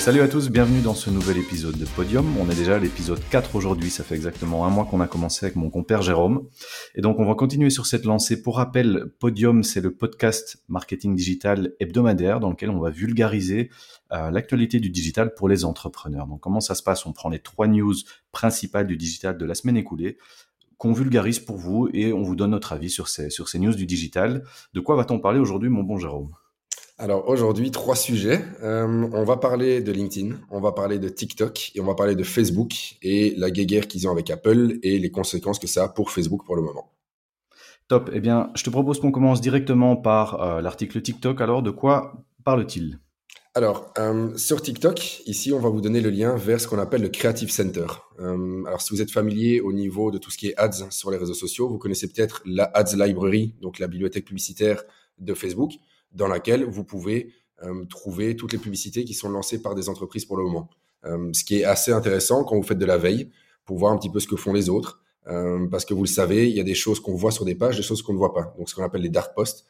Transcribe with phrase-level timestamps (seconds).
[0.00, 2.38] Salut à tous, bienvenue dans ce nouvel épisode de Podium.
[2.38, 5.44] On est déjà à l'épisode 4 aujourd'hui, ça fait exactement un mois qu'on a commencé
[5.44, 6.48] avec mon compère Jérôme.
[6.94, 8.42] Et donc on va continuer sur cette lancée.
[8.42, 13.68] Pour rappel, Podium, c'est le podcast marketing digital hebdomadaire dans lequel on va vulgariser
[14.12, 16.26] euh, l'actualité du digital pour les entrepreneurs.
[16.26, 17.04] Donc comment ça se passe?
[17.04, 17.94] On prend les trois news
[18.32, 20.16] principales du digital de la semaine écoulée
[20.78, 23.74] qu'on vulgarise pour vous et on vous donne notre avis sur ces, sur ces news
[23.74, 24.44] du digital.
[24.72, 26.30] De quoi va-t-on parler aujourd'hui, mon bon Jérôme?
[27.00, 28.44] Alors aujourd'hui, trois sujets.
[28.62, 32.14] Euh, on va parler de LinkedIn, on va parler de TikTok et on va parler
[32.14, 35.88] de Facebook et la guéguerre qu'ils ont avec Apple et les conséquences que ça a
[35.88, 36.92] pour Facebook pour le moment.
[37.88, 38.10] Top.
[38.12, 41.40] Eh bien, je te propose qu'on commence directement par euh, l'article TikTok.
[41.40, 42.98] Alors, de quoi parle-t-il?
[43.54, 47.00] Alors, euh, sur TikTok, ici, on va vous donner le lien vers ce qu'on appelle
[47.00, 47.86] le Creative Center.
[48.18, 51.16] alors, si vous êtes familier au niveau de tout ce qui est ads sur les
[51.16, 54.84] réseaux sociaux, vous connaissez peut-être la Ads Library, donc la bibliothèque publicitaire
[55.18, 55.72] de Facebook
[56.12, 57.32] dans laquelle vous pouvez
[57.62, 60.70] euh, trouver toutes les publicités qui sont lancées par des entreprises pour le moment.
[61.04, 63.30] Euh, ce qui est assez intéressant quand vous faites de la veille
[63.66, 65.02] pour voir un petit peu ce que font les autres.
[65.26, 67.54] Euh, parce que vous le savez, il y a des choses qu'on voit sur des
[67.54, 68.54] pages, des choses qu'on ne voit pas.
[68.56, 69.66] Donc, ce qu'on appelle les dark posts,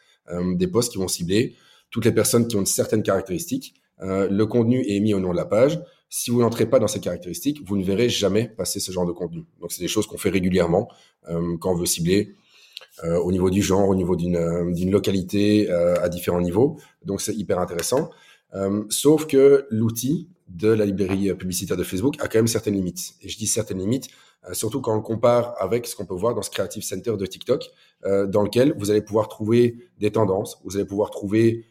[0.55, 1.57] des posts qui vont cibler
[1.91, 3.75] toutes les personnes qui ont certaines caractéristiques.
[3.99, 5.81] le contenu est mis au nom de la page.
[6.09, 9.13] Si vous n'entrez pas dans ces caractéristiques, vous ne verrez jamais passer ce genre de
[9.13, 9.45] contenu.
[9.61, 10.89] Donc, c'est des choses qu'on fait régulièrement
[11.25, 12.37] quand on veut cibler
[13.03, 16.79] au niveau du genre, au niveau d'une euh, localité euh, à différents niveaux.
[17.05, 18.11] Donc c'est hyper intéressant.
[18.89, 23.15] sauf que l'outil de la librairie publicitaire de Facebook a quand même certaines limites.
[23.23, 24.09] Et je dis certaines limites,
[24.53, 27.71] surtout quand on compare avec ce qu'on peut voir dans ce Creative Center de TikTok,
[28.05, 31.67] dans lequel vous allez pouvoir trouver des tendances, vous allez pouvoir trouver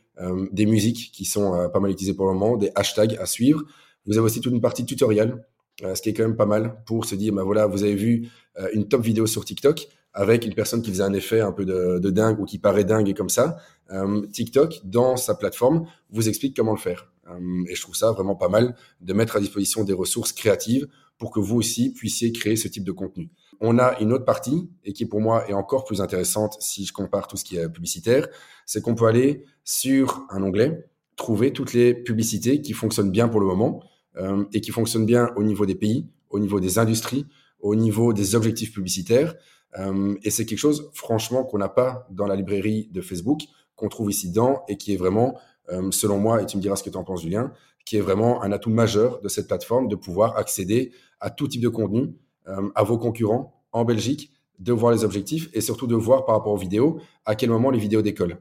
[0.54, 3.62] des musiques qui sont pas mal utilisées pour le moment, des hashtags à suivre.
[4.06, 5.46] Vous avez aussi toute une partie tutoriel,
[5.82, 8.30] ce qui est quand même pas mal pour se dire, bah voilà, vous avez vu
[8.72, 12.10] une top vidéo sur TikTok, avec une personne qui faisait un effet un peu de,
[12.10, 13.58] dingue ou qui paraît dingue et comme ça,
[13.92, 17.12] euh, TikTok, dans sa plateforme, vous explique comment le faire.
[17.30, 20.88] Euh, et je trouve ça vraiment pas mal de mettre à disposition des ressources créatives
[21.18, 23.30] pour que vous aussi puissiez créer ce type de contenu.
[23.62, 26.94] On a une autre partie, et qui pour moi est encore plus intéressante si je
[26.94, 28.28] compare tout ce qui est publicitaire,
[28.66, 33.42] c'est qu'on peut aller sur un onglet, trouver toutes les publicités qui fonctionnent bien pour
[33.42, 33.84] le moment,
[34.16, 37.26] euh, et qui fonctionnent bien au niveau des pays, au niveau des industries,
[37.60, 39.36] au niveau des objectifs publicitaires.
[39.78, 43.42] Euh, et c'est quelque chose, franchement, qu'on n'a pas dans la librairie de Facebook,
[43.76, 45.38] qu'on trouve ici dedans et qui est vraiment,
[45.70, 47.54] euh, selon moi, et tu me diras ce que tu en penses, Julien,
[47.86, 51.62] qui est vraiment un atout majeur de cette plateforme de pouvoir accéder à tout type
[51.62, 52.16] de contenu,
[52.48, 56.36] euh, à vos concurrents en Belgique, de voir les objectifs et surtout de voir par
[56.36, 58.40] rapport aux vidéos à quel moment les vidéos décollent.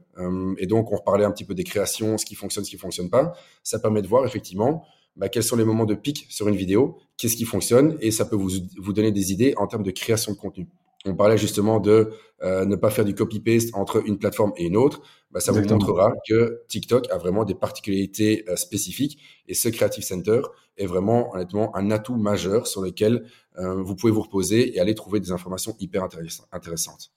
[0.57, 3.09] et donc, on reparlait un petit peu des créations, ce qui fonctionne, ce qui fonctionne
[3.09, 3.31] pas.
[3.63, 4.83] Ça permet de voir effectivement
[5.19, 8.25] bah, quels sont les moments de pic sur une vidéo, qu'est-ce qui fonctionne et ça
[8.25, 10.67] peut vous, vous donner des idées en termes de création de contenu.
[11.05, 14.77] On parlait justement de euh, ne pas faire du copy-paste entre une plateforme et une
[14.77, 19.69] autre, bah, ça vous montrera que TikTok a vraiment des particularités euh, spécifiques et ce
[19.69, 20.41] Creative Center
[20.77, 23.25] est vraiment honnêtement un atout majeur sur lequel
[23.57, 26.03] euh, vous pouvez vous reposer et aller trouver des informations hyper
[26.51, 27.11] intéressantes.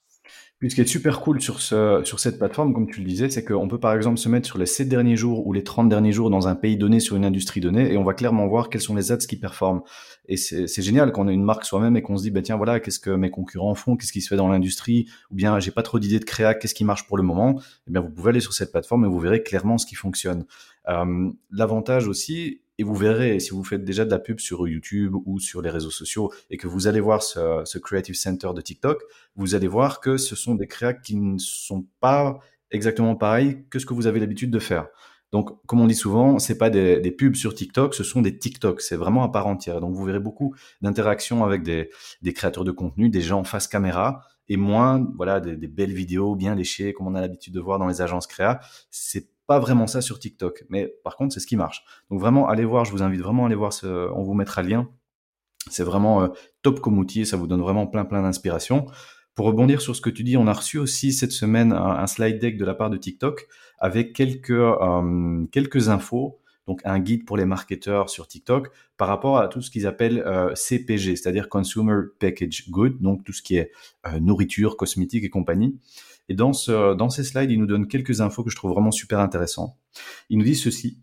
[0.62, 3.28] Puis ce qui est super cool sur, ce, sur cette plateforme, comme tu le disais,
[3.28, 5.88] c'est qu'on peut par exemple se mettre sur les 7 derniers jours ou les 30
[5.88, 8.70] derniers jours dans un pays donné sur une industrie donnée et on va clairement voir
[8.70, 9.82] quels sont les ads qui performent.
[10.28, 12.78] Et c'est génial qu'on ait une marque soi-même et qu'on se dit, bah, tiens, voilà,
[12.78, 15.82] qu'est-ce que mes concurrents font, qu'est-ce qui se fait dans l'industrie, ou bien j'ai pas
[15.82, 17.60] trop d'idées de créa, qu'est-ce qui marche pour le moment?
[17.88, 20.44] Eh bien, vous pouvez aller sur cette plateforme et vous verrez clairement ce qui fonctionne.
[20.88, 25.14] Euh, L'avantage aussi, et vous verrez, si vous faites déjà de la pub sur YouTube
[25.26, 29.02] ou sur les réseaux sociaux et que vous allez voir ce, Creative Center de TikTok,
[29.36, 32.38] vous allez voir que ce sont des créas qui ne sont pas
[32.70, 34.88] exactement pareils que ce que vous avez l'habitude de faire.
[35.32, 38.82] Donc, comme on dit souvent, c'est pas des, pubs sur TikTok, ce sont des TikTok.
[38.82, 39.80] C'est vraiment à part entière.
[39.80, 41.88] Donc, vous verrez beaucoup d'interactions avec des,
[42.34, 46.92] créateurs de contenu, des gens face caméra, et moins, voilà, des, belles vidéos bien léchées,
[46.92, 48.60] comme on a l'habitude de voir dans les agences créa.
[49.58, 51.84] Vraiment ça sur TikTok, mais par contre, c'est ce qui marche.
[52.10, 54.62] Donc vraiment, allez voir, je vous invite vraiment à aller voir, ce, on vous mettra
[54.62, 54.88] le lien.
[55.70, 56.28] C'est vraiment euh,
[56.62, 58.86] top comme outil, ça vous donne vraiment plein plein d'inspiration.
[59.34, 62.38] Pour rebondir sur ce que tu dis, on a reçu aussi cette semaine un, slide
[62.38, 63.46] deck de la part de TikTok
[63.78, 69.38] avec quelques, euh, quelques infos, donc un guide pour les marketeurs sur TikTok par rapport
[69.38, 73.56] à tout ce qu'ils appellent euh, CPG, c'est-à-dire Consumer Package Good, donc tout ce qui
[73.56, 73.72] est
[74.20, 75.78] nourriture, cosmétique et compagnie.
[76.28, 78.90] Et dans, ce, dans ces slides, il nous donne quelques infos que je trouve vraiment
[78.90, 79.76] super intéressantes.
[80.30, 80.98] Il nous dit ceci.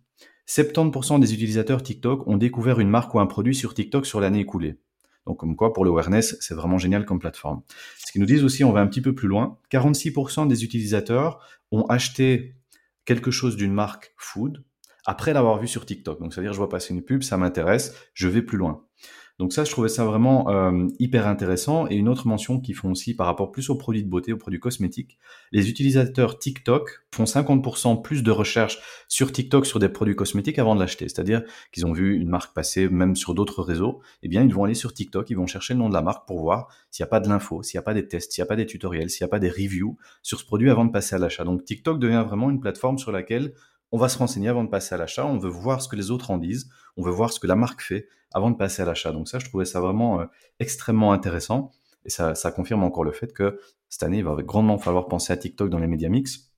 [0.48, 4.40] 70% des utilisateurs TikTok ont découvert une marque ou un produit sur TikTok sur l'année
[4.40, 4.80] écoulée.
[5.28, 7.62] Donc comme quoi, pour l'awareness, c'est vraiment génial comme plateforme.
[8.04, 11.40] Ce qu'ils nous disent aussi, on va un petit peu plus loin, 46% des utilisateurs
[11.72, 12.56] ont acheté
[13.06, 14.64] quelque chose d'une marque food
[15.06, 16.20] après l'avoir vu sur TikTok.
[16.20, 18.86] Donc c'est-à-dire, je vois passer une pub, ça m'intéresse, je vais plus loin.
[19.40, 21.88] Donc ça, je trouvais ça vraiment euh, hyper intéressant.
[21.88, 24.38] Et une autre mention qu'ils font aussi par rapport plus aux produits de beauté, aux
[24.38, 25.18] produits cosmétiques,
[25.54, 30.76] les utilisateurs TikTok font 50% plus de recherches sur TikTok sur des produits cosmétiques avant
[30.76, 31.08] de l'acheter.
[31.08, 34.66] C'est-à-dire qu'ils ont vu une marque passer même sur d'autres réseaux, eh bien ils vont
[34.66, 37.08] aller sur TikTok, ils vont chercher le nom de la marque pour voir s'il n'y
[37.08, 38.66] a pas de l'info, s'il n'y a pas des tests, s'il n'y a pas des
[38.66, 41.46] tutoriels, s'il n'y a pas des reviews sur ce produit avant de passer à l'achat.
[41.46, 43.54] Donc TikTok devient vraiment une plateforme sur laquelle
[43.92, 46.12] on va se renseigner avant de passer à l'achat, on veut voir ce que les
[46.12, 48.86] autres en disent, on veut voir ce que la marque fait avant de passer à
[48.86, 49.12] l'achat.
[49.12, 50.26] Donc ça, je trouvais ça vraiment euh,
[50.60, 51.72] extrêmement intéressant.
[52.06, 53.60] Et ça, ça, confirme encore le fait que
[53.90, 56.50] cette année, il va grandement falloir penser à TikTok dans les médias mix.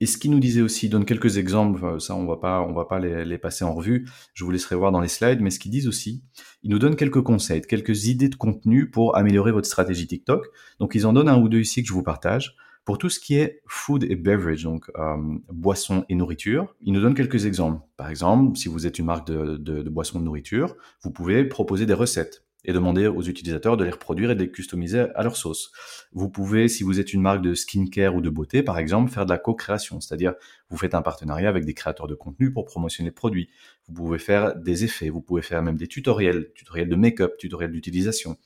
[0.00, 2.60] Et ce qu'il nous disait aussi, il donne quelques exemples, euh, ça on va pas,
[2.62, 5.40] on va pas les, les, passer en revue, je vous laisserai voir dans les slides,
[5.40, 6.24] mais ce qu'ils disent aussi,
[6.62, 10.48] ils nous donnent quelques conseils, quelques idées de contenu pour améliorer votre stratégie TikTok.
[10.80, 12.56] Donc ils en donnent un ou deux ici que je vous partage.
[12.84, 15.16] Pour tout ce qui est food et beverage, donc euh,
[15.52, 17.80] boissons et nourriture, il nous donne quelques exemples.
[17.96, 21.44] Par exemple, si vous êtes une marque de, de, de boissons de nourriture, vous pouvez
[21.44, 25.22] proposer des recettes et demander aux utilisateurs de les reproduire et de les customiser à
[25.22, 25.72] leur sauce.
[26.12, 29.26] Vous pouvez, si vous êtes une marque de skincare ou de beauté, par exemple, faire
[29.26, 30.34] de la co-création, c'est-à-dire
[30.70, 33.48] vous faites un partenariat avec des créateurs de contenu pour promotionner les produits.
[33.88, 37.72] Vous pouvez faire des effets, vous pouvez faire même des tutoriels, tutoriels de make-up, tutoriels
[37.72, 38.36] d'utilisation.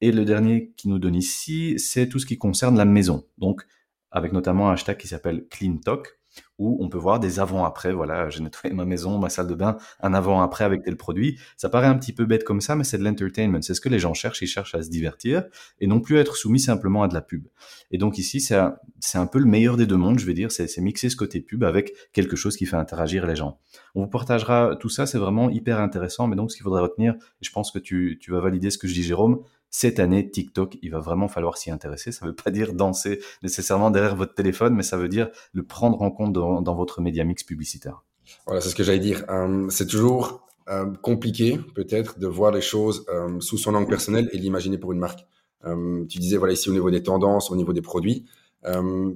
[0.00, 3.24] Et le dernier qui nous donne ici, c'est tout ce qui concerne la maison.
[3.38, 3.66] Donc,
[4.10, 6.18] avec notamment un hashtag qui s'appelle CleanTalk,
[6.58, 7.92] où on peut voir des avant-après.
[7.92, 11.38] Voilà, j'ai nettoyé ma maison, ma salle de bain, un avant-après avec tel produit.
[11.56, 13.62] Ça paraît un petit peu bête comme ça, mais c'est de l'entertainment.
[13.62, 14.42] C'est ce que les gens cherchent.
[14.42, 15.44] Ils cherchent à se divertir
[15.80, 17.46] et non plus à être soumis simplement à de la pub.
[17.90, 20.50] Et donc ici, c'est un, peu le meilleur des deux mondes, je vais dire.
[20.50, 23.58] C'est mixer ce côté pub avec quelque chose qui fait interagir les gens.
[23.94, 25.06] On vous partagera tout ça.
[25.06, 26.26] C'est vraiment hyper intéressant.
[26.26, 28.88] Mais donc, ce qu'il faudrait retenir, et je pense que tu vas valider ce que
[28.88, 32.10] je dis, Jérôme, cette année, TikTok, il va vraiment falloir s'y intéresser.
[32.10, 35.62] Ça ne veut pas dire danser nécessairement derrière votre téléphone, mais ça veut dire le
[35.62, 38.02] prendre en compte dans, votre média mix publicitaire.
[38.46, 39.24] Voilà, c'est ce que j'allais dire.
[39.28, 44.28] Euh, c'est toujours euh, compliqué, peut-être, de voir les choses euh, sous son angle personnel
[44.32, 45.26] et l'imaginer pour une marque.
[46.08, 48.24] Tu disais, voilà, ici, au niveau des tendances, au niveau des produits,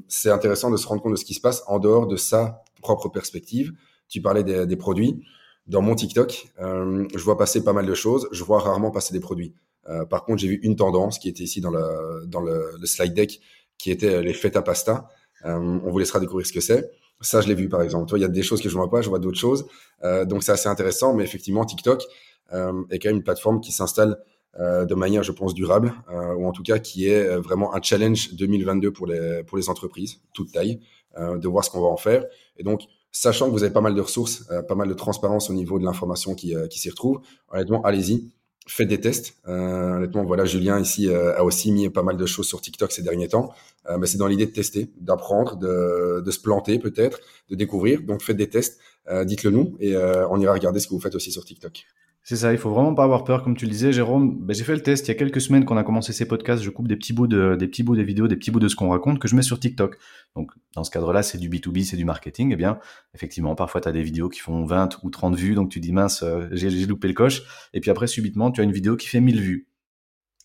[0.09, 2.65] c'est intéressant de se rendre compte de ce qui se passe en dehors de sa
[2.83, 3.73] propre perspective.
[4.09, 5.23] Tu parlais des produits.
[5.69, 8.29] Dans mon TikTok, je vois passer pas mal de choses.
[8.33, 9.55] Je vois rarement passer des produits.
[9.89, 13.15] Euh, par contre, j'ai vu une tendance qui était ici dans le, dans le, slide
[13.15, 13.41] deck,
[13.79, 15.09] qui était les feta pasta.
[15.45, 16.91] Euh, on vous laissera découvrir ce que c'est.
[17.21, 18.09] Ça, je l'ai vu, par exemple.
[18.09, 19.67] Toi, il y a des choses que je vois pas, je vois d'autres choses.
[20.03, 21.15] Euh, donc, c'est assez intéressant.
[21.15, 22.05] Mais effectivement, TikTok
[22.53, 24.19] euh, est quand même une plateforme qui s'installe
[24.61, 27.81] euh, de manière, je pense, durable, euh, ou en tout cas qui est vraiment un
[27.81, 30.81] challenge 2022 pour les, pour les entreprises, toute taille,
[31.19, 32.25] de voir ce qu'on va en faire.
[32.57, 35.53] Et donc, sachant que vous avez pas mal de ressources, pas mal de transparence au
[35.53, 37.21] niveau de l'information qui, qui s'y retrouve,
[37.51, 38.31] honnêtement, allez-y
[38.67, 39.37] faites des tests.
[39.49, 42.93] Euh, honnêtement, voilà, Julien ici euh, a aussi mis pas mal de choses sur TikTok
[42.93, 43.53] ces derniers temps.
[43.89, 47.21] Euh, mais c'est dans l'idée de tester, d'apprendre, de, de, se planter peut-être,
[47.51, 48.03] de découvrir.
[48.03, 48.79] Donc faites des tests,
[49.09, 51.85] euh, dites-le nous et euh, on ira regarder ce que vous faites aussi sur TikTok.
[52.25, 54.39] C'est ça, il faut vraiment pas avoir peur, comme tu le disais, Jérôme.
[54.47, 56.63] Ben, j'ai fait le test il y a quelques semaines qu'on a commencé ces podcasts.
[56.63, 58.69] Je coupe des petits bouts de, des petits bouts des vidéos, des petits bouts de
[58.69, 59.99] ce qu'on raconte que je mets sur TikTok.
[60.37, 62.53] Donc, dans ce cadre-là, c'est du B2B, c'est du marketing.
[62.53, 62.79] Eh bien,
[63.15, 65.93] effectivement, parfois, tu as des vidéos qui font 20 ou 30 vues, donc tu dis
[65.93, 67.43] mince, euh, j'ai loupé le coche.
[67.75, 69.67] Et puis après, subitement, tu as une vidéo qui fait 1000 vues.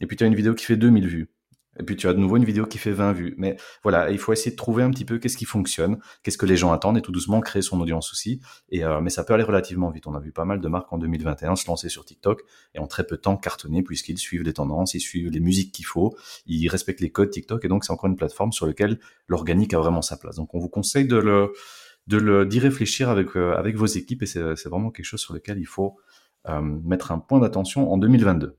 [0.01, 1.29] Et puis tu as une vidéo qui fait 2000 vues.
[1.79, 3.35] Et puis tu as de nouveau une vidéo qui fait 20 vues.
[3.37, 6.45] Mais voilà, il faut essayer de trouver un petit peu qu'est-ce qui fonctionne, qu'est-ce que
[6.45, 8.41] les gens attendent et tout doucement créer son audience aussi.
[8.69, 10.07] Et euh, mais ça peut aller relativement vite.
[10.07, 12.41] On a vu pas mal de marques en 2021 se lancer sur TikTok
[12.75, 15.71] et en très peu de temps cartonner puisqu'ils suivent les tendances, ils suivent les musiques
[15.71, 16.15] qu'il faut,
[16.45, 19.79] ils respectent les codes TikTok et donc c'est encore une plateforme sur laquelle l'organique a
[19.79, 20.35] vraiment sa place.
[20.35, 21.53] Donc on vous conseille de le
[22.07, 25.33] de le d'y réfléchir avec euh, avec vos équipes et c'est vraiment quelque chose sur
[25.33, 25.97] lequel il faut
[26.47, 28.57] euh, mettre un point d'attention en 2022.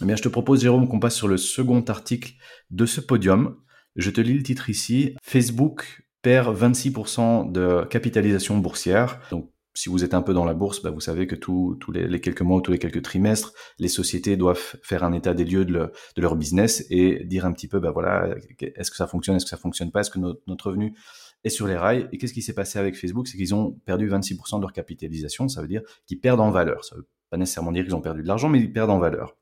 [0.00, 2.32] Eh bien, je te propose, Jérôme, qu'on passe sur le second article
[2.70, 3.56] de ce podium.
[3.96, 5.16] Je te lis le titre ici.
[5.22, 9.20] Facebook perd 26% de capitalisation boursière.
[9.30, 12.20] Donc, si vous êtes un peu dans la bourse, bah, vous savez que tous les,
[12.20, 15.64] quelques mois ou tous les quelques trimestres, les sociétés doivent faire un état des lieux
[15.64, 19.06] de, le, de leur business et dire un petit peu, bah voilà, est-ce que ça
[19.06, 20.96] fonctionne, est-ce que ça fonctionne pas, est-ce que notre, revenu
[21.44, 22.08] est sur les rails.
[22.10, 23.28] Et qu'est-ce qui s'est passé avec Facebook?
[23.28, 25.48] C'est qu'ils ont perdu 26% de leur capitalisation.
[25.48, 26.84] Ça veut dire qu'ils perdent en valeur.
[27.30, 29.36] Pas nécessairement dire qu'ils ont perdu de l'argent, mais ils perdent en valeur.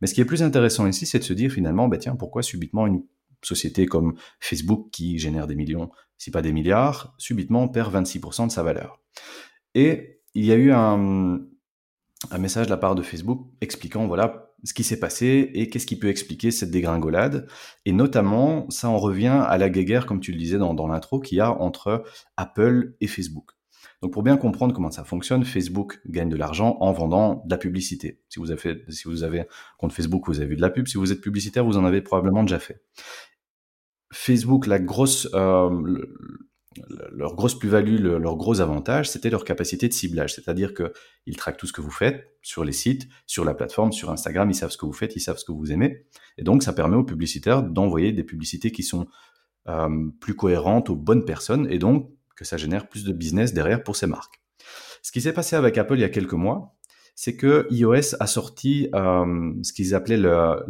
[0.00, 2.42] Mais ce qui est plus intéressant ici, c'est de se dire finalement, bah tiens, pourquoi
[2.42, 3.02] subitement une
[3.42, 8.52] société comme Facebook qui génère des millions, si pas des milliards, subitement perd 26% de
[8.52, 9.00] sa valeur?
[9.74, 11.40] Et il y a eu un,
[12.38, 15.98] message de la part de Facebook expliquant voilà ce qui s'est passé et qu'est-ce qui
[15.98, 17.48] peut expliquer cette dégringolade.
[17.86, 21.38] Et notamment, ça en revient à la guéguerre, comme tu le disais dans l'intro, qu'il
[21.38, 22.04] y a entre
[22.36, 23.52] Apple et Facebook.
[24.02, 27.58] Donc pour bien comprendre comment ça fonctionne, Facebook gagne de l'argent en vendant de la
[27.58, 28.20] publicité.
[28.28, 29.46] Si vous avez, fait, si vous avez un
[29.78, 30.88] compte Facebook, vous avez vu de la pub.
[30.88, 32.82] Si vous êtes publicitaire, vous en avez probablement déjà fait.
[34.12, 35.70] Facebook, la grosse, euh,
[37.12, 40.34] leur grosse plus-value, leur gros avantage, c'était leur capacité de ciblage.
[40.34, 44.10] C'est-à-dire qu'ils traquent tout ce que vous faites sur les sites, sur la plateforme, sur
[44.10, 46.06] Instagram, ils savent ce que vous faites, ils savent ce que vous aimez.
[46.38, 49.08] Et donc, ça permet aux publicitaires d'envoyer des publicités qui sont
[49.68, 53.82] euh, plus cohérentes aux bonnes personnes et donc que ça génère plus de business derrière
[53.82, 54.40] pour ces marques.
[55.02, 56.74] Ce qui s'est passé avec Apple il y a quelques mois,
[57.14, 60.64] c'est que iOS a sorti euh, ce qu'ils appelaient le,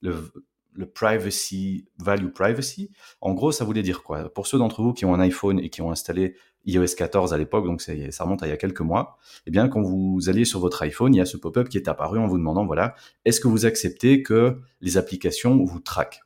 [0.00, 0.14] le,
[0.72, 2.90] le privacy, value privacy.
[3.20, 4.32] En gros, ça voulait dire quoi?
[4.32, 7.36] Pour ceux d'entre vous qui ont un iPhone et qui ont installé iOS 14 à
[7.36, 7.92] l'époque, donc ça
[8.24, 11.14] remonte à il y a quelques mois, eh bien, quand vous alliez sur votre iPhone,
[11.14, 12.94] il y a ce pop-up qui est apparu en vous demandant, voilà,
[13.26, 16.22] est-ce que vous acceptez que les applications vous traquent?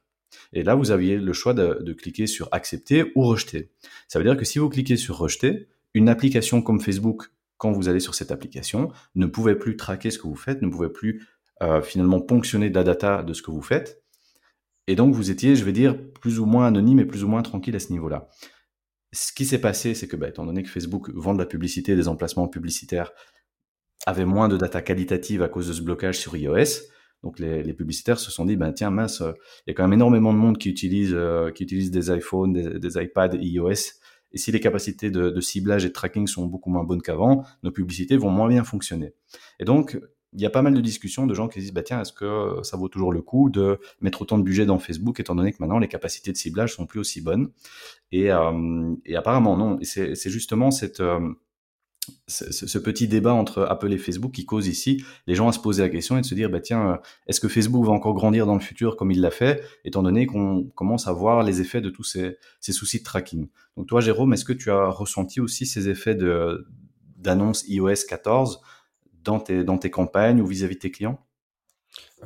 [0.52, 3.70] Et là, vous aviez le choix de, cliquer sur accepter ou rejeter.
[4.08, 7.88] Ça veut dire que si vous cliquez sur rejeter, une application comme Facebook, quand vous
[7.88, 11.26] allez sur cette application, ne pouvait plus traquer ce que vous faites, ne pouvait plus
[11.62, 14.02] euh, finalement ponctionner de la data de ce que vous faites,
[14.88, 17.42] et donc, vous étiez, je vais dire, plus ou moins anonyme et plus ou moins
[17.42, 18.30] tranquille à ce niveau-là.
[19.12, 21.94] Ce qui s'est passé, c'est que, bah, étant donné que Facebook vend de la publicité,
[21.94, 23.12] des emplacements publicitaires,
[24.06, 26.88] avait moins de data qualitative à cause de ce blocage sur iOS.
[27.22, 29.22] Donc, les, publicitaires se sont dit, ben, tiens, mince,
[29.66, 32.52] il y a quand même énormément de monde qui utilise, euh, qui utilise des iPhones,
[32.52, 33.98] des, iPads, iOS.
[34.32, 37.44] Et si les capacités de, de, ciblage et de tracking sont beaucoup moins bonnes qu'avant,
[37.62, 39.14] nos publicités vont moins bien fonctionner.
[39.58, 39.98] Et donc,
[40.34, 42.60] il y a pas mal de discussions de gens qui disent bah tiens est-ce que
[42.62, 45.56] ça vaut toujours le coup de mettre autant de budget dans Facebook étant donné que
[45.60, 47.50] maintenant les capacités de ciblage sont plus aussi bonnes?
[48.12, 51.20] Et, euh, et apparemment non et c'est justement cette euh,
[52.26, 55.82] ce, petit débat entre Apple et Facebook qui cause ici les gens à se poser
[55.82, 56.96] la question et de se dire bah tiens euh,
[57.26, 60.26] est-ce que Facebook va encore grandir dans le futur comme il l'a fait étant donné
[60.26, 63.48] qu'on commence à voir les effets de tous ces, ces soucis de tracking?
[63.76, 66.66] Donc toi Jérôme est-ce que tu as ressenti aussi ces effets de
[67.16, 68.60] d'annonce iOS 14
[69.24, 71.18] dans tes, dans tes campagnes ou vis-à-vis de tes clients?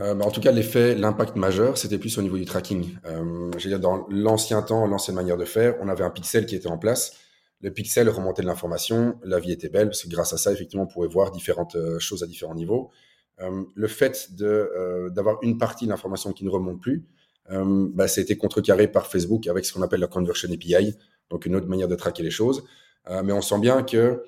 [0.01, 2.97] Euh, bah, en tout cas, l'effet, l'impact majeur, c'était plus au niveau du tracking.
[3.07, 6.69] Euh, dire, dans l'ancien temps, l'ancienne manière de faire, on avait un pixel qui était
[6.69, 7.17] en place.
[7.63, 10.85] Le pixel remontait de l'information, la vie était belle, parce que grâce à ça, effectivement,
[10.85, 12.91] on pouvait voir différentes euh, choses à différents niveaux.
[13.41, 17.05] Euh, le fait euh, d'avoir une partie de l'information qui ne remonte plus,
[17.49, 20.95] bah, ça été contrecarré par Facebook avec ce qu'on appelle la Conversion API,
[21.29, 22.65] donc une autre manière de traquer les choses.
[23.11, 24.23] mais on sent bien que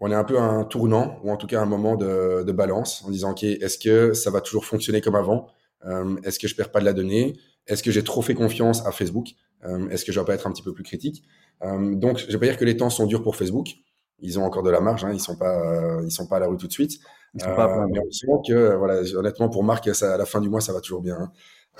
[0.00, 2.52] on est un peu à un tournant, ou en tout cas un moment de, de
[2.52, 5.48] balance, en disant, OK, est-ce que ça va toujours fonctionner comme avant?
[5.84, 7.36] Euh, Est-ce que je perds pas de la donnée?
[7.66, 9.28] Est-ce que j'ai trop fait confiance à Facebook?
[9.28, 9.43] euh,
[9.90, 11.24] Est-ce que je vais pas être un petit peu plus critique
[11.62, 13.68] euh, Donc, je vais pas dire que les temps sont durs pour Facebook.
[14.20, 16.40] Ils ont encore de la marge, hein, ils sont pas, euh, ils sont pas à
[16.40, 17.00] la rue tout de suite.
[17.38, 20.60] Pas mais on sent que, voilà, honnêtement, pour Marc, ça, à la fin du mois,
[20.60, 21.30] ça va toujours bien.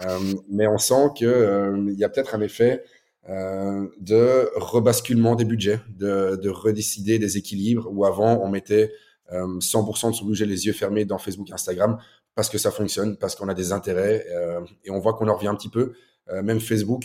[0.01, 0.19] Hein.
[0.51, 2.83] mais on sent que il y a peut-être un effet
[3.31, 8.93] euh, de rebasculement des budgets, de, de redécider des équilibres où avant on mettait
[9.33, 11.97] 100% euh, de son budget les yeux fermés dans Facebook, Instagram
[12.35, 15.37] parce que ça fonctionne, parce qu'on a des intérêts euh, et on voit qu'on en
[15.37, 15.95] revient un petit peu.
[16.43, 17.05] même Facebook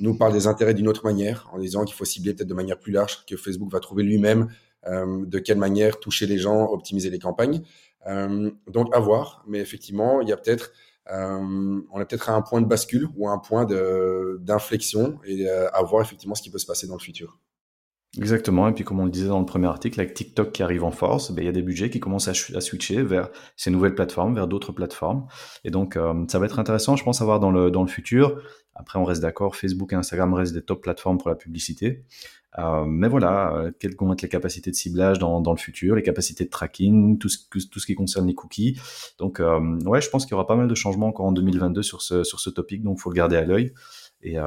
[0.00, 2.78] nous parle des intérêts d'une autre manière en disant qu'il faut cibler peut-être de manière
[2.78, 4.48] plus large, que Facebook va trouver lui-même
[4.86, 7.62] de quelle manière toucher les gens, optimiser les campagnes.
[8.06, 10.72] donc à voir, mais effectivement il y a peut-être
[11.10, 15.48] euh, on est peut-être à un point de bascule ou à un point d'inflexion et
[15.48, 17.38] euh, à voir effectivement ce qui peut se passer dans le futur.
[18.16, 18.66] Exactement.
[18.68, 20.90] Et puis, comme on le disait dans le premier article, avec TikTok qui arrive en
[20.90, 24.34] force, ben, il y a des budgets qui commencent à, switcher vers ces nouvelles plateformes,
[24.34, 25.26] vers d'autres plateformes.
[25.64, 27.88] Et donc, euh, ça va être intéressant, je pense, à voir dans le, dans le
[27.88, 28.40] futur.
[28.74, 32.04] Après, on reste d'accord, Facebook et Instagram restent des top plateformes pour la publicité.
[32.58, 35.94] Euh, mais voilà, euh, quelles vont être les capacités de ciblage dans, dans, le futur,
[35.94, 38.78] les capacités de tracking, tout ce, tout ce qui concerne les cookies.
[39.18, 39.40] Donc,
[39.84, 42.24] ouais, je pense qu'il y aura pas mal de changements encore en 2022 sur ce,
[42.24, 43.74] sur ce topic, donc faut le garder à l'œil.
[44.22, 44.38] Et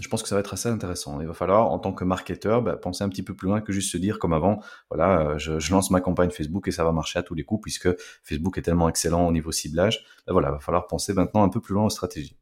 [0.00, 1.20] je pense que ça va être assez intéressant.
[1.20, 3.72] Il va falloir, en tant que marketeur, bah, penser un petit peu plus loin que
[3.72, 4.60] juste se dire, comme avant,
[4.90, 7.62] voilà, je, je, lance ma campagne Facebook et ça va marcher à tous les coups,
[7.62, 7.88] puisque
[8.24, 10.04] Facebook est tellement excellent au niveau ciblage.
[10.26, 12.36] Bah, voilà, il va falloir penser maintenant un peu plus loin aux stratégies.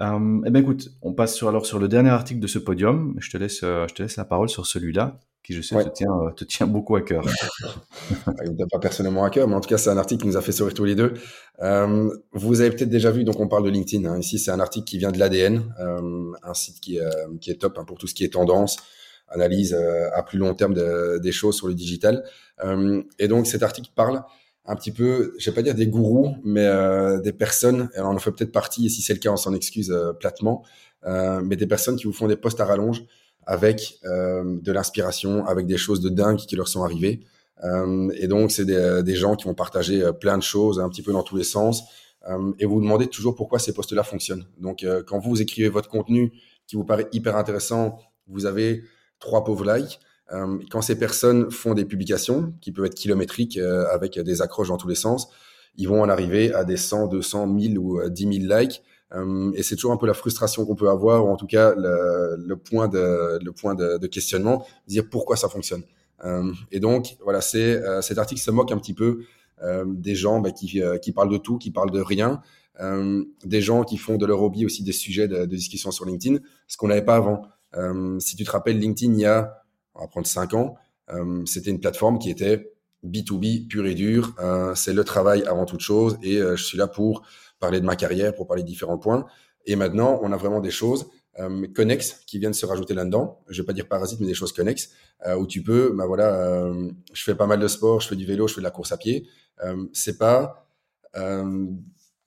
[0.00, 3.14] Euh, eh ben écoute, on passe sur, alors sur le dernier article de ce podium.
[3.18, 5.90] Je te laisse, euh, je te laisse la parole sur celui-là, qui je sais te,
[5.90, 7.24] tient, euh, te tient beaucoup à cœur.
[8.44, 10.42] Il pas personnellement à cœur, mais en tout cas, c'est un article qui nous a
[10.42, 11.14] fait sourire tous les deux.
[11.60, 14.08] Euh, vous avez peut-être déjà vu, donc on parle de LinkedIn.
[14.08, 14.18] Hein.
[14.18, 16.98] Ici, c'est un article qui vient de l'ADN, euh, un site qui,
[17.40, 18.76] qui est top hein, pour tout ce qui est tendance,
[19.28, 19.74] analyse
[20.14, 22.22] à plus long terme de, des choses sur le digital.
[23.18, 24.22] et donc, cet article parle
[24.64, 26.68] un petit peu, je vais pas dire des gourous, mais
[27.22, 29.54] des personnes, et on en fait peut-être partie, et si c'est le cas, on s'en
[29.54, 30.64] excuse platement,
[31.06, 33.04] mais des personnes qui vous font des posts à rallonge
[33.46, 37.20] avec de l'inspiration, avec des choses de dingue qui leur sont arrivées.
[38.14, 41.12] et donc, c'est des, des, gens qui vont partager plein de choses, un petit peu
[41.12, 41.82] dans tous les sens,
[42.58, 44.44] et vous vous demandez toujours pourquoi ces posts-là fonctionnent.
[44.58, 46.32] Donc, quand vous écrivez votre contenu
[46.66, 48.84] qui vous paraît hyper intéressant, vous avez
[49.18, 50.00] trois pauvres likes,
[50.32, 54.68] euh, quand ces personnes font des publications qui peuvent être kilométriques euh, avec des accroches
[54.68, 55.28] dans tous les sens,
[55.76, 58.82] ils vont en arriver à des 100, 200, 1000 ou 10 euh, 000 likes
[59.54, 62.54] et c'est toujours un peu la frustration qu'on peut avoir, ou en tout cas le,
[62.54, 65.82] point de, le point de, questionnement, dire pourquoi ça fonctionne.
[66.70, 69.24] et donc, voilà, c'est cet article se moque un petit peu
[69.84, 72.40] des gens bah, qui, parlent de tout, qui parlent de rien,
[73.44, 76.38] des gens qui font de leur hobby aussi des sujets de, de discussion sur LinkedIn,
[76.66, 77.42] ce qu'on n'avait pas avant.
[78.18, 79.62] si tu te rappelles, LinkedIn, il y a,
[79.94, 80.76] on va prendre 5 ans,
[81.44, 82.72] c'était une plateforme qui était
[83.04, 84.34] B2B pur et dur.
[84.40, 87.22] Euh, c'est le travail avant toute chose et euh, je suis là pour
[87.62, 89.24] parler de ma carrière, pour parler de différents points.
[89.64, 91.06] Et maintenant, on a vraiment des choses
[91.38, 93.40] euh, connexes qui viennent se rajouter là-dedans.
[93.48, 94.90] Je vais pas dire parasites, mais des choses connexes
[95.26, 98.16] euh, où tu peux, bah voilà, euh, je fais pas mal de sport, je fais
[98.16, 99.26] du vélo, je fais de la course à pied.
[99.92, 100.68] c'est pas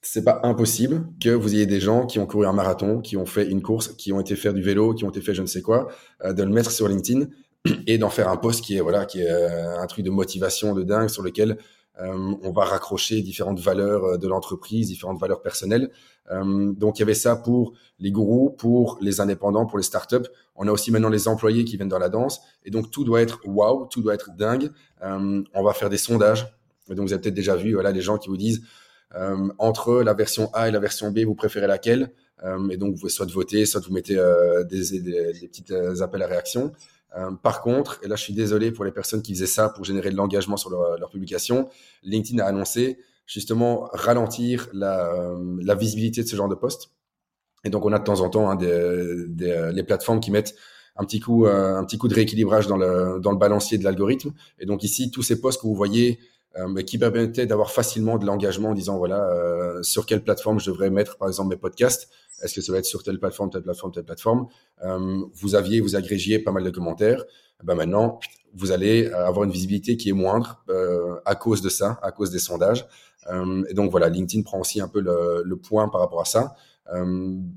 [0.01, 3.25] c'est pas impossible que vous ayez des gens qui ont couru un marathon, qui ont
[3.25, 5.48] fait une course, qui ont été faire du vélo, qui ont été fait je ne
[5.48, 5.88] sais quoi,
[6.24, 7.25] de le mettre sur LinkedIn
[7.88, 9.30] et d'en faire un poste qui est voilà qui est
[9.84, 11.58] un truc de motivation de dingue sur lequel
[11.99, 15.89] on va raccrocher différentes valeurs euh, de l'entreprise, différentes valeurs personnelles.
[16.29, 20.27] donc il y avait ça pour les gourous, pour les indépendants, pour les startups.
[20.55, 22.41] On a aussi maintenant les employés qui viennent dans la danse.
[22.63, 24.71] Et donc tout doit être wow, tout doit être dingue.
[25.01, 26.47] on va faire des sondages.
[26.89, 28.63] Donc vous avez peut-être déjà vu voilà les gens qui vous disent
[29.59, 32.11] entre la version A et la version B, vous préférez laquelle?
[32.70, 34.15] Et donc vous pouvez soit voter, soit vous mettez
[34.70, 36.72] des, des, petits appels à réaction.
[37.18, 39.86] Euh, par contre, et là je suis désolé pour les personnes qui faisaient ça pour
[39.86, 41.70] générer de l'engagement sur leur, publication,
[42.04, 46.92] LinkedIn a annoncé justement ralentir la, euh, visibilité de ce genre de posts.
[47.63, 50.56] Et donc on a de temps en temps hein, des, les plateformes qui mettent
[50.98, 53.84] un petit coup, euh, un petit coup de rééquilibrage dans le, dans le balancier de
[53.84, 54.32] l'algorithme.
[54.60, 56.20] Et donc ici, tous ces posts que vous voyez
[56.57, 60.71] euh, qui permettaient d'avoir facilement de l'engagement en disant voilà euh, sur quelle plateforme je
[60.71, 62.09] devrais mettre par exemple mes podcasts.
[62.41, 64.47] Est-ce que ça va être sur telle plateforme telle plateforme telle plateforme?
[64.83, 67.25] Euh, vous aviez vous agrégiez pas mal de commentaires.
[67.63, 68.19] Ben maintenant
[68.53, 70.63] vous allez avoir une visibilité qui est moindre
[71.25, 72.88] à cause de ça à cause des sondages.
[73.69, 76.55] Et donc voilà LinkedIn prend aussi un peu le, le point par rapport à ça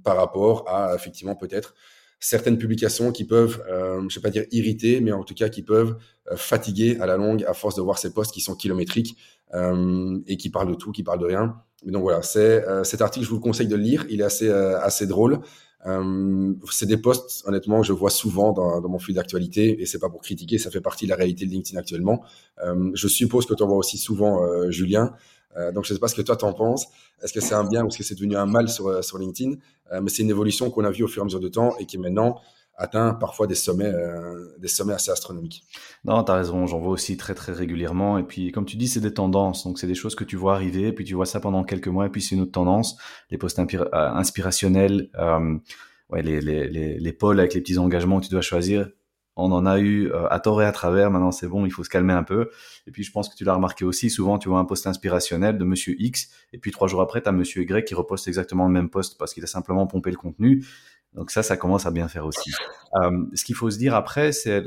[0.02, 1.75] par rapport à effectivement peut-être
[2.21, 5.63] certaines publications qui peuvent, euh, je vais pas dire irriter, mais en tout cas qui
[5.63, 5.97] peuvent
[6.31, 9.17] euh, fatiguer à la longue à force de voir ces posts qui sont kilométriques
[9.55, 11.57] euh, et qui parlent de tout, qui parlent de rien.
[11.85, 14.05] Donc voilà, c'est euh, cet article, je vous le conseille de le lire.
[14.11, 15.41] Il est assez euh, assez drôle.
[16.71, 19.99] C'est des posts, honnêtement, que je vois souvent dans, dans mon flux d'actualité et c'est
[19.99, 22.23] pas pour critiquer, ça fait partie de la réalité de LinkedIn actuellement.
[22.95, 25.14] je suppose que tu en vois aussi souvent, Julien.
[25.57, 26.87] Euh, donc, je ne sais pas ce que toi t'en penses.
[27.23, 29.19] Est-ce que c'est un bien ou est-ce que c'est devenu un mal sur, euh, sur
[29.19, 29.57] LinkedIn?
[29.93, 31.77] Euh, Mais c'est une évolution qu'on a vue au fur et à mesure du temps
[31.79, 32.41] et qui maintenant
[32.79, 33.93] atteint parfois des sommets,
[34.59, 35.64] des sommets assez astronomiques.
[36.05, 38.19] Non, tu as raison, j'en vois aussi très très régulièrement.
[38.19, 39.64] Et puis, comme tu dis, c'est des tendances.
[39.64, 42.07] Donc, c'est des choses que tu vois arriver, puis tu vois ça pendant quelques mois,
[42.07, 42.97] et puis c'est une autre tendance.
[43.31, 43.61] Les posts
[43.93, 45.11] inspirationnels,
[46.11, 48.88] ouais, les, les, les, les pôles avec les petits engagements que tu dois choisir,
[49.41, 51.12] on en a eu euh, à tort et à travers.
[51.12, 52.51] Maintenant, c'est bon, il faut se calmer un peu.
[52.88, 54.11] Et puis, je pense que tu l'as remarqué aussi.
[54.11, 57.29] Souvent, tu vois un post inspirationnel de Monsieur X, et puis trois jours après, tu
[57.29, 60.17] as Monsieur Y qui reposte exactement le même post parce qu'il a simplement pompé le
[60.17, 60.64] contenu.
[61.18, 62.50] Donc ça, ça commence à bien faire aussi.
[63.02, 64.62] Euh, ce qu'il faut se dire après, c'est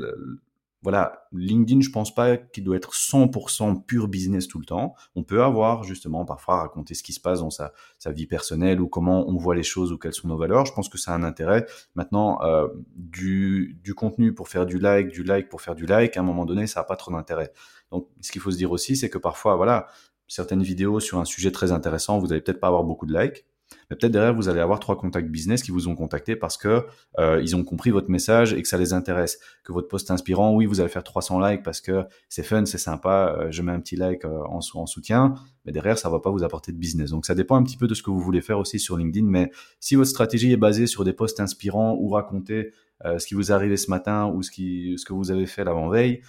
[0.82, 4.96] voilà, LinkedIn, je pense pas qu'il doit être 100% pur business tout le temps.
[5.14, 7.72] On peut avoir justement parfois raconter ce qui se passe dans sa,
[8.06, 10.66] vie personnelle ou comment on voit les choses ou quelles sont nos valeurs.
[10.66, 11.66] Je pense que ça a un intérêt.
[11.94, 16.16] Maintenant, euh, du, du contenu pour faire du like, du like pour faire du like,
[16.16, 17.52] à un moment donné, ça n'a pas trop d'intérêt.
[17.92, 19.86] Donc, ce qu'il faut se dire aussi, c'est que parfois, voilà,
[20.26, 23.46] certaines vidéos sur un sujet très intéressant, vous allez peut-être pas avoir beaucoup de likes,
[23.90, 26.86] mais peut-être derrière, vous allez avoir trois contacts business qui vous ont contacté parce que
[27.18, 29.38] euh, ils ont compris votre message et que ça les intéresse.
[29.64, 32.78] Que votre post inspirant, oui, vous allez faire 300 likes parce que c'est fun, c'est
[32.78, 36.20] sympa, euh, je mets un petit like euh, en, en, soutien, mais derrière, ça va
[36.20, 37.10] pas vous apporter de business.
[37.10, 39.26] Donc, ça dépend un petit peu de ce que vous voulez faire aussi sur LinkedIn.
[39.26, 42.72] Mais si votre stratégie est basée sur des posts inspirants ou raconter
[43.18, 45.64] ce qui vous est arrivé ce matin ou ce, qui, ce que vous avez fait
[45.64, 46.22] l'avant-veille,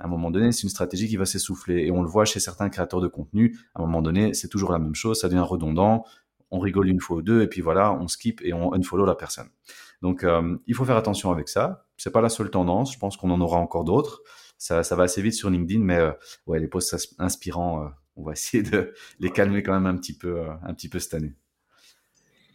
[0.00, 1.84] à un moment donné, c'est une stratégie qui va s'essouffler.
[1.84, 3.58] Et on le voit chez certains créateurs de contenu.
[3.74, 6.04] À un moment donné, c'est toujours la même chose, ça devient redondant
[6.50, 9.14] on rigole une fois ou deux, et puis voilà, on skip et on unfollow la
[9.14, 9.48] personne.
[10.02, 11.86] Donc, euh, il faut faire attention avec ça.
[11.96, 12.92] C'est pas la seule tendance.
[12.92, 14.22] Je pense qu'on en aura encore d'autres.
[14.58, 16.12] Ça, ça, va assez vite sur LinkedIn, mais euh,
[16.46, 20.16] ouais, les posts inspirants, euh, on va essayer de les calmer quand même un petit
[20.16, 21.34] peu, un petit peu cette année.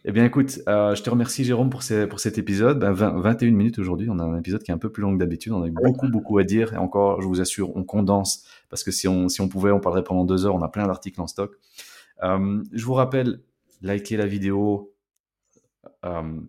[0.08, 2.78] Eh bien, écoute, je te remercie Jérôme pour, ces, pour cet épisode.
[2.78, 4.08] Ben, 21 minutes aujourd'hui.
[4.08, 5.50] On a un épisode qui est un peu plus long que d'habitude.
[5.50, 6.74] On a eu beaucoup, beaucoup à dire.
[6.74, 9.80] Et encore, je vous assure, on condense parce que si on, si on pouvait, on
[9.80, 10.54] parlerait pendant deux heures.
[10.54, 11.56] On a plein d'articles en stock.
[12.22, 13.40] je vous rappelle
[13.82, 14.94] likez la vidéo,
[16.04, 16.40] euh,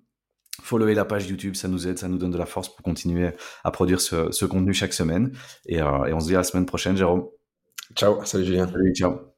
[0.61, 3.31] followez la page YouTube, ça nous aide, ça nous donne de la force pour continuer
[3.63, 5.31] à produire ce, contenu chaque semaine.
[5.67, 7.27] Et, euh, et on se dit à la semaine prochaine, Jérôme.
[7.95, 8.67] Ciao, salut Julien.
[8.67, 9.36] Salut, ciao.